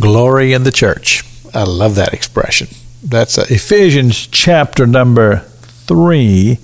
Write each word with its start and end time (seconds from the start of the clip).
Glory 0.00 0.52
in 0.52 0.64
the 0.64 0.72
church. 0.72 1.24
I 1.54 1.64
love 1.64 1.94
that 1.94 2.12
expression. 2.12 2.68
That's 3.02 3.38
uh, 3.38 3.46
Ephesians 3.48 4.26
chapter 4.26 4.86
number 4.86 5.38
3, 5.38 6.58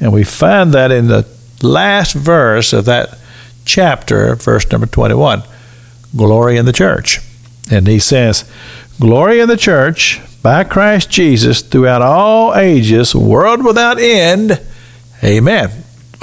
and 0.00 0.12
we 0.12 0.24
find 0.24 0.72
that 0.72 0.90
in 0.90 1.08
the 1.08 1.26
last 1.62 2.12
verse 2.12 2.72
of 2.72 2.84
that 2.84 3.18
chapter, 3.64 4.34
verse 4.36 4.70
number 4.70 4.86
21. 4.86 5.42
Glory 6.14 6.56
in 6.56 6.66
the 6.66 6.72
church. 6.72 7.20
And 7.70 7.86
he 7.86 7.98
says, 7.98 8.50
Glory 9.00 9.40
in 9.40 9.48
the 9.48 9.56
church 9.56 10.20
by 10.42 10.64
Christ 10.64 11.10
Jesus 11.10 11.60
throughout 11.60 12.02
all 12.02 12.54
ages, 12.54 13.14
world 13.14 13.64
without 13.64 13.98
end. 13.98 14.60
Amen. 15.22 15.70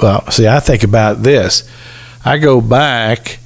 Well, 0.00 0.28
see, 0.30 0.48
I 0.48 0.60
think 0.60 0.82
about 0.82 1.22
this. 1.22 1.68
I 2.24 2.38
go 2.38 2.60
back 2.60 3.38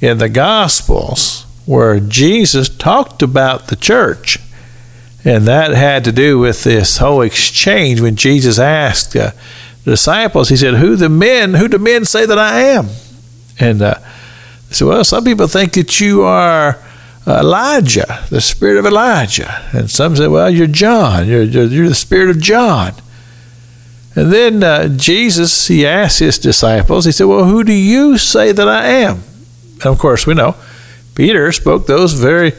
in 0.00 0.18
the 0.18 0.28
Gospels 0.28 1.46
where 1.70 2.00
Jesus 2.00 2.68
talked 2.68 3.22
about 3.22 3.68
the 3.68 3.76
church. 3.76 4.38
And 5.24 5.46
that 5.46 5.70
had 5.70 6.02
to 6.02 6.10
do 6.10 6.36
with 6.36 6.64
this 6.64 6.98
whole 6.98 7.22
exchange 7.22 8.00
when 8.00 8.16
Jesus 8.16 8.58
asked 8.58 9.14
uh, 9.14 9.30
the 9.84 9.92
disciples, 9.92 10.48
he 10.48 10.56
said, 10.56 10.74
Who 10.74 10.96
the 10.96 11.08
men, 11.08 11.54
who 11.54 11.68
do 11.68 11.78
men 11.78 12.04
say 12.04 12.26
that 12.26 12.40
I 12.40 12.62
am? 12.62 12.88
And 13.60 13.82
uh, 13.82 13.94
they 14.68 14.74
said, 14.74 14.88
Well, 14.88 15.04
some 15.04 15.22
people 15.22 15.46
think 15.46 15.74
that 15.74 16.00
you 16.00 16.22
are 16.22 16.76
Elijah, 17.24 18.24
the 18.30 18.40
spirit 18.40 18.76
of 18.76 18.84
Elijah. 18.84 19.64
And 19.72 19.88
some 19.88 20.16
say, 20.16 20.26
Well, 20.26 20.50
you're 20.50 20.66
John, 20.66 21.28
you're, 21.28 21.44
you're, 21.44 21.66
you're 21.66 21.88
the 21.88 21.94
spirit 21.94 22.30
of 22.30 22.40
John. 22.40 22.94
And 24.16 24.32
then 24.32 24.64
uh, 24.64 24.88
Jesus, 24.88 25.68
he 25.68 25.86
asked 25.86 26.18
his 26.18 26.36
disciples, 26.36 27.04
he 27.04 27.12
said, 27.12 27.26
Well, 27.26 27.44
who 27.44 27.62
do 27.62 27.72
you 27.72 28.18
say 28.18 28.50
that 28.50 28.66
I 28.66 28.86
am? 28.86 29.22
And 29.74 29.86
of 29.86 30.00
course, 30.00 30.26
we 30.26 30.34
know 30.34 30.56
Peter 31.20 31.52
spoke 31.52 31.86
those 31.86 32.14
very 32.14 32.54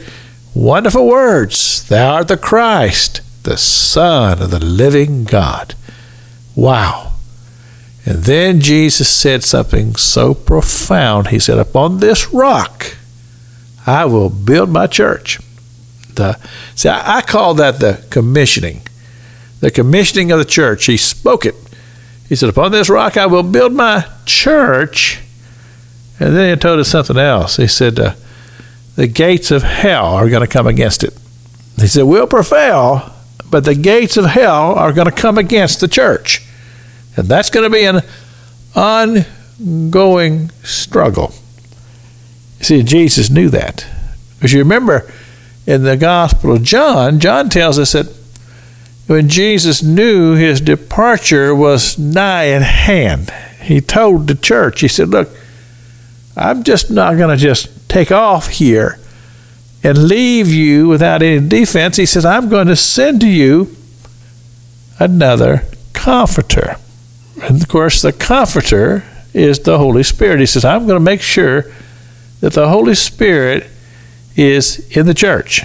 wonderful 0.54 1.08
words 1.08 1.84
Thou 1.88 2.14
art 2.14 2.28
the 2.28 2.36
Christ, 2.36 3.20
the 3.42 3.56
Son 3.56 4.40
of 4.40 4.52
the 4.52 4.64
living 4.64 5.24
God. 5.24 5.74
Wow. 6.54 7.14
And 8.06 8.18
then 8.22 8.60
Jesus 8.60 9.08
said 9.08 9.42
something 9.42 9.96
so 9.96 10.32
profound. 10.32 11.26
He 11.26 11.40
said, 11.40 11.58
Upon 11.58 11.98
this 11.98 12.32
rock 12.32 12.96
I 13.84 14.04
will 14.04 14.30
build 14.30 14.70
my 14.70 14.86
church. 14.86 15.40
The, 16.14 16.38
see, 16.76 16.88
I, 16.88 17.20
call 17.22 17.54
that 17.54 17.80
the 17.80 18.06
commissioning. 18.10 18.82
The 19.58 19.72
commissioning 19.72 20.30
of 20.30 20.38
the 20.38 20.44
church. 20.44 20.84
He 20.84 20.96
spoke 20.96 21.44
it. 21.44 21.56
He 22.28 22.36
said, 22.36 22.48
Upon 22.48 22.70
this 22.70 22.88
rock 22.88 23.16
I 23.16 23.26
will 23.26 23.42
build 23.42 23.72
my 23.72 24.08
church. 24.24 25.18
And 26.20 26.36
then 26.36 26.56
he 26.56 26.60
told 26.60 26.78
us 26.78 26.90
something 26.90 27.18
else. 27.18 27.56
He 27.56 27.66
said, 27.66 27.98
uh, 27.98 28.14
the 28.96 29.06
gates 29.06 29.50
of 29.50 29.62
hell 29.62 30.06
are 30.06 30.28
going 30.28 30.42
to 30.42 30.52
come 30.52 30.66
against 30.66 31.02
it. 31.04 31.16
He 31.80 31.86
said, 31.86 32.02
We'll 32.02 32.26
prevail, 32.26 33.12
but 33.50 33.64
the 33.64 33.74
gates 33.74 34.16
of 34.16 34.26
hell 34.26 34.74
are 34.74 34.92
going 34.92 35.08
to 35.08 35.12
come 35.12 35.38
against 35.38 35.80
the 35.80 35.88
church. 35.88 36.46
And 37.16 37.26
that's 37.26 37.50
going 37.50 37.70
to 37.70 37.76
be 37.76 37.84
an 37.84 38.00
ongoing 38.74 40.50
struggle. 40.62 41.34
See, 42.60 42.82
Jesus 42.82 43.28
knew 43.28 43.48
that. 43.50 43.86
Because 44.34 44.52
you 44.52 44.60
remember 44.60 45.10
in 45.66 45.82
the 45.82 45.96
Gospel 45.96 46.52
of 46.52 46.62
John, 46.62 47.20
John 47.20 47.48
tells 47.48 47.78
us 47.78 47.92
that 47.92 48.06
when 49.06 49.28
Jesus 49.28 49.82
knew 49.82 50.34
his 50.34 50.60
departure 50.60 51.54
was 51.54 51.98
nigh 51.98 52.48
at 52.48 52.62
hand, 52.62 53.30
he 53.60 53.80
told 53.80 54.26
the 54.26 54.34
church, 54.34 54.80
he 54.80 54.88
said, 54.88 55.08
Look, 55.08 55.28
I'm 56.36 56.62
just 56.62 56.90
not 56.90 57.16
going 57.18 57.36
to 57.36 57.36
just 57.36 57.81
take 57.92 58.10
off 58.10 58.48
here 58.48 58.98
and 59.82 60.08
leave 60.08 60.48
you 60.48 60.88
without 60.88 61.22
any 61.22 61.46
defense. 61.46 61.98
He 61.98 62.06
says, 62.06 62.24
I'm 62.24 62.48
going 62.48 62.68
to 62.68 62.76
send 62.76 63.20
to 63.20 63.28
you 63.28 63.76
another 64.98 65.64
comforter. 65.92 66.76
And 67.42 67.60
of 67.60 67.68
course, 67.68 68.00
the 68.00 68.12
comforter 68.12 69.04
is 69.34 69.58
the 69.58 69.76
Holy 69.76 70.02
Spirit. 70.02 70.40
He 70.40 70.46
says, 70.46 70.64
I'm 70.64 70.86
going 70.86 70.98
to 70.98 71.04
make 71.04 71.20
sure 71.20 71.66
that 72.40 72.54
the 72.54 72.68
Holy 72.68 72.94
Spirit 72.94 73.68
is 74.36 74.78
in 74.96 75.04
the 75.04 75.14
church. 75.14 75.62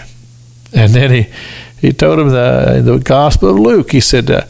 And 0.74 0.92
then 0.92 1.12
he, 1.12 1.32
he 1.80 1.94
told 1.94 2.20
him 2.20 2.30
the, 2.30 2.82
the 2.84 3.00
Gospel 3.00 3.52
of 3.52 3.60
Luke, 3.60 3.92
he 3.92 4.02
said, 4.02 4.30
uh, 4.30 4.42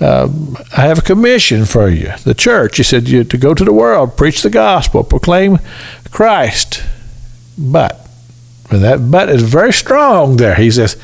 uh, 0.00 0.28
I 0.76 0.82
have 0.82 0.98
a 0.98 1.02
commission 1.02 1.64
for 1.64 1.88
you, 1.88 2.12
the 2.22 2.34
church. 2.34 2.76
He 2.76 2.84
said, 2.84 3.08
you, 3.08 3.24
to 3.24 3.36
go 3.36 3.54
to 3.54 3.64
the 3.64 3.72
world, 3.72 4.16
preach 4.16 4.42
the 4.42 4.50
gospel, 4.50 5.02
proclaim 5.02 5.58
Christ, 6.12 6.84
but. 7.58 8.08
And 8.70 8.82
that 8.84 9.10
but 9.10 9.28
is 9.28 9.42
very 9.42 9.72
strong 9.72 10.36
there. 10.36 10.54
He 10.54 10.70
says, 10.70 10.96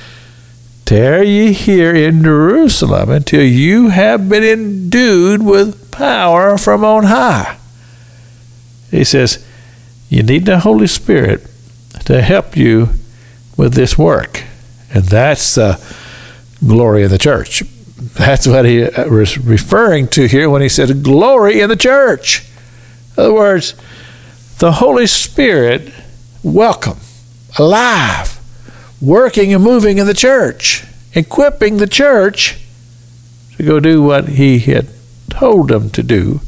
Tarry 0.84 1.28
ye 1.28 1.52
here 1.52 1.94
in 1.94 2.22
Jerusalem 2.22 3.10
until 3.10 3.42
you 3.42 3.88
have 3.88 4.28
been 4.28 4.44
endued 4.44 5.42
with 5.42 5.90
power 5.90 6.58
from 6.58 6.84
on 6.84 7.04
high. 7.04 7.58
He 8.90 9.04
says, 9.04 9.44
You 10.08 10.22
need 10.22 10.44
the 10.44 10.60
Holy 10.60 10.86
Spirit 10.86 11.46
to 12.04 12.20
help 12.20 12.56
you 12.56 12.90
with 13.56 13.74
this 13.74 13.96
work. 13.96 14.44
And 14.92 15.04
that's 15.04 15.54
the 15.54 15.82
glory 16.66 17.02
of 17.02 17.10
the 17.10 17.18
church. 17.18 17.62
That's 17.96 18.46
what 18.46 18.64
he 18.64 18.84
uh, 18.84 19.08
was 19.08 19.38
referring 19.38 20.08
to 20.08 20.28
here 20.28 20.50
when 20.50 20.62
he 20.62 20.68
said 20.68 21.02
glory 21.02 21.60
in 21.60 21.70
the 21.70 21.76
church. 21.76 22.44
In 23.16 23.22
other 23.24 23.34
words, 23.34 23.74
the 24.58 24.72
Holy 24.72 25.06
Spirit 25.06 25.92
welcome, 26.44 26.98
alive, 27.58 28.38
working 29.00 29.52
and 29.52 29.64
moving 29.64 29.98
in 29.98 30.06
the 30.06 30.14
church, 30.14 30.84
equipping 31.14 31.78
the 31.78 31.86
church 31.88 32.58
to 33.56 33.64
go 33.64 33.80
do 33.80 34.02
what 34.02 34.28
he 34.28 34.58
had 34.60 34.88
told 35.30 35.68
them 35.68 35.90
to 35.90 36.02
do 36.02 36.40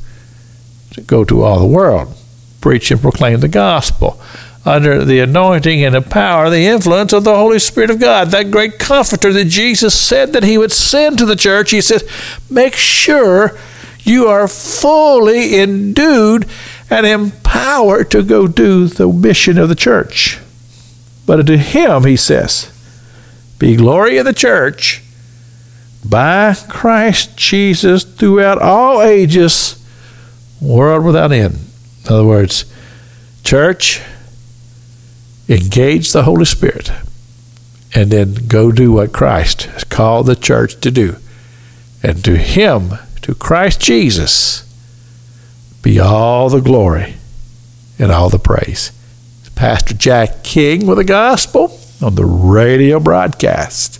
to 0.92 1.00
go 1.00 1.24
to 1.24 1.42
all 1.42 1.58
the 1.58 1.66
world, 1.66 2.14
preach 2.60 2.90
and 2.90 3.00
proclaim 3.00 3.40
the 3.40 3.48
gospel 3.48 4.20
under 4.64 5.04
the 5.04 5.20
anointing 5.20 5.84
and 5.84 5.94
the 5.94 6.02
power, 6.02 6.50
the 6.50 6.66
influence 6.66 7.12
of 7.12 7.22
the 7.22 7.36
Holy 7.36 7.58
Spirit 7.58 7.90
of 7.90 8.00
God, 8.00 8.28
that 8.28 8.50
great 8.50 8.78
comforter 8.78 9.32
that 9.32 9.44
Jesus 9.44 9.98
said 9.98 10.32
that 10.32 10.42
he 10.42 10.58
would 10.58 10.72
send 10.72 11.18
to 11.18 11.26
the 11.26 11.36
church. 11.36 11.70
He 11.70 11.80
said, 11.80 12.02
Make 12.50 12.74
sure 12.74 13.56
you 14.06 14.28
are 14.28 14.46
fully 14.46 15.58
endued 15.58 16.46
and 16.88 17.04
empowered 17.04 18.10
to 18.12 18.22
go 18.22 18.46
do 18.46 18.86
the 18.86 19.08
mission 19.08 19.58
of 19.58 19.68
the 19.68 19.74
church. 19.74 20.38
But 21.26 21.46
to 21.46 21.58
him, 21.58 22.04
he 22.04 22.16
says, 22.16 22.72
be 23.58 23.74
glory 23.74 24.18
in 24.18 24.24
the 24.24 24.32
church 24.32 25.02
by 26.04 26.54
Christ 26.68 27.36
Jesus 27.36 28.04
throughout 28.04 28.62
all 28.62 29.02
ages, 29.02 29.84
world 30.60 31.04
without 31.04 31.32
end. 31.32 31.58
In 32.04 32.12
other 32.12 32.24
words, 32.24 32.64
church, 33.42 34.00
engage 35.48 36.12
the 36.12 36.22
Holy 36.22 36.44
Spirit 36.44 36.92
and 37.94 38.10
then 38.10 38.34
go 38.46 38.70
do 38.70 38.92
what 38.92 39.12
Christ 39.12 39.62
has 39.62 39.84
called 39.84 40.26
the 40.26 40.36
church 40.36 40.80
to 40.82 40.90
do. 40.90 41.16
And 42.02 42.24
to 42.24 42.36
Him, 42.36 42.92
to 43.26 43.34
Christ 43.34 43.80
Jesus, 43.80 44.62
be 45.82 45.98
all 45.98 46.48
the 46.48 46.60
glory 46.60 47.16
and 47.98 48.12
all 48.12 48.30
the 48.30 48.38
praise. 48.38 48.92
Pastor 49.56 49.94
Jack 49.94 50.44
King 50.44 50.86
with 50.86 50.98
the 50.98 51.04
gospel 51.04 51.76
on 52.00 52.14
the 52.14 52.24
radio 52.24 53.00
broadcast. 53.00 53.94